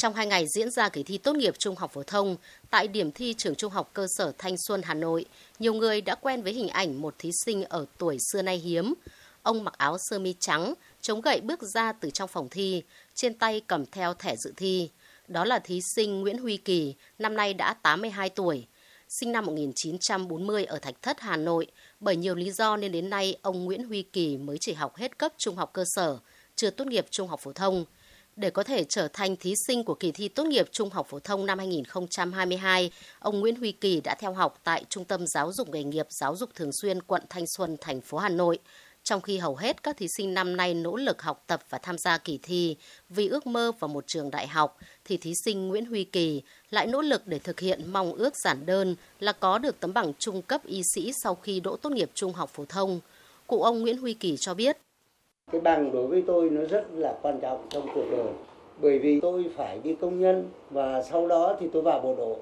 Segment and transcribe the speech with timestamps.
[0.00, 2.36] Trong hai ngày diễn ra kỳ thi tốt nghiệp trung học phổ thông,
[2.70, 5.24] tại điểm thi trường trung học cơ sở Thanh Xuân, Hà Nội,
[5.58, 8.94] nhiều người đã quen với hình ảnh một thí sinh ở tuổi xưa nay hiếm.
[9.42, 12.82] Ông mặc áo sơ mi trắng, chống gậy bước ra từ trong phòng thi,
[13.14, 14.90] trên tay cầm theo thẻ dự thi.
[15.28, 18.66] Đó là thí sinh Nguyễn Huy Kỳ, năm nay đã 82 tuổi.
[19.08, 21.66] Sinh năm 1940 ở Thạch Thất, Hà Nội.
[22.00, 25.18] Bởi nhiều lý do nên đến nay ông Nguyễn Huy Kỳ mới chỉ học hết
[25.18, 26.18] cấp trung học cơ sở,
[26.56, 27.84] chưa tốt nghiệp trung học phổ thông.
[28.36, 31.18] Để có thể trở thành thí sinh của kỳ thi tốt nghiệp trung học phổ
[31.18, 35.68] thông năm 2022, ông Nguyễn Huy Kỳ đã theo học tại Trung tâm Giáo dục
[35.68, 38.58] nghề nghiệp Giáo dục Thường xuyên quận Thanh Xuân, thành phố Hà Nội.
[39.02, 41.98] Trong khi hầu hết các thí sinh năm nay nỗ lực học tập và tham
[41.98, 42.76] gia kỳ thi
[43.08, 46.86] vì ước mơ vào một trường đại học, thì thí sinh Nguyễn Huy Kỳ lại
[46.86, 50.42] nỗ lực để thực hiện mong ước giản đơn là có được tấm bằng trung
[50.42, 53.00] cấp y sĩ sau khi đỗ tốt nghiệp trung học phổ thông.
[53.46, 54.78] Cụ ông Nguyễn Huy Kỳ cho biết,
[55.52, 58.26] cái bằng đối với tôi nó rất là quan trọng trong cuộc đời.
[58.82, 62.36] Bởi vì tôi phải đi công nhân và sau đó thì tôi vào bộ đội.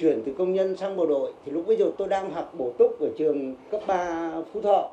[0.00, 1.32] Chuyển từ công nhân sang bộ đội.
[1.44, 4.90] Thì lúc bây giờ tôi đang học bổ túc ở trường cấp 3 Phú Thọ.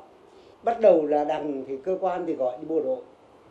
[0.62, 2.98] Bắt đầu là đằng thì cơ quan thì gọi đi bộ đội.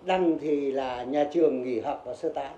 [0.05, 2.51] Đằng thì là nhà trường nghỉ học và sơ tán.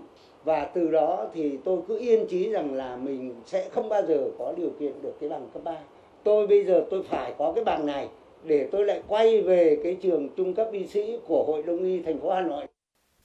[0.44, 4.30] Và từ đó thì tôi cứ yên chí rằng là mình sẽ không bao giờ
[4.40, 5.78] có điều kiện được cái bằng cấp 3
[6.24, 8.08] tôi bây giờ tôi phải có cái bằng này
[8.48, 12.02] để tôi lại quay về cái trường trung cấp y sĩ của Hội Đông y
[12.02, 12.68] thành phố Hà Nội.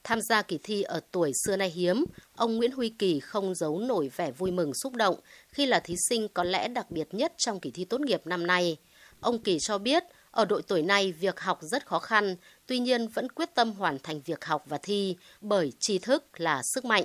[0.04, 2.04] Tham gia kỳ thi ở tuổi xưa nay hiếm,
[2.36, 5.16] ông Nguyễn Huy Kỳ không giấu nổi vẻ vui mừng xúc động
[5.48, 8.46] khi là thí sinh có lẽ đặc biệt nhất trong kỳ thi tốt nghiệp năm
[8.46, 8.76] nay.
[9.20, 13.08] Ông Kỳ cho biết, ở độ tuổi này việc học rất khó khăn, tuy nhiên
[13.08, 17.04] vẫn quyết tâm hoàn thành việc học và thi bởi tri thức là sức mạnh.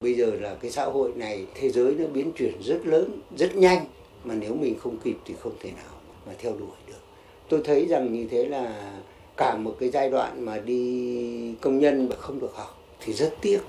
[0.00, 3.56] Bây giờ là cái xã hội này, thế giới nó biến chuyển rất lớn, rất
[3.56, 3.86] nhanh,
[4.24, 7.11] mà nếu mình không kịp thì không thể nào mà theo đuổi được
[7.48, 8.92] tôi thấy rằng như thế là
[9.36, 13.34] cả một cái giai đoạn mà đi công nhân mà không được học thì rất
[13.40, 13.60] tiếc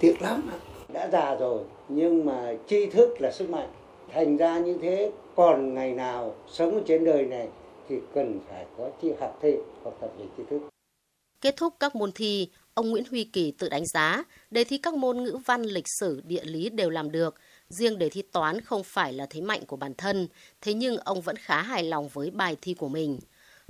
[0.00, 0.50] tiếc lắm
[0.92, 3.68] đã già rồi nhưng mà tri thức là sức mạnh.
[4.12, 7.48] Thành ra như thế còn ngày nào sống trên đời này
[7.88, 10.60] thì cần phải có chi học thêm học tập về tri thức.
[11.40, 14.94] Kết thúc các môn thi, ông Nguyễn Huy Kỳ tự đánh giá, đề thi các
[14.94, 17.34] môn ngữ văn, lịch sử, địa lý đều làm được.
[17.72, 20.28] Riêng đề thi toán không phải là thế mạnh của bản thân,
[20.60, 23.18] thế nhưng ông vẫn khá hài lòng với bài thi của mình.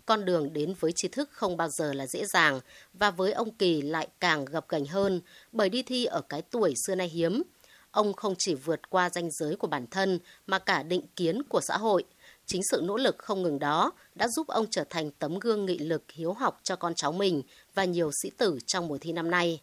[0.07, 2.61] Con đường đến với tri thức không bao giờ là dễ dàng
[2.93, 5.21] và với ông Kỳ lại càng gập ghềnh hơn
[5.53, 7.43] bởi đi thi ở cái tuổi xưa nay hiếm.
[7.91, 11.61] Ông không chỉ vượt qua ranh giới của bản thân mà cả định kiến của
[11.61, 12.05] xã hội–
[12.47, 15.79] Chính sự nỗ lực không ngừng đó đã giúp ông trở thành tấm gương nghị
[15.79, 17.43] lực hiếu học cho con cháu mình
[17.75, 19.61] và nhiều sĩ tử trong mùa thi năm nay.